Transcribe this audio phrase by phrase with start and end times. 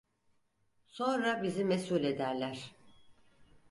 [0.87, 2.75] Sonra bizi mesul ederler!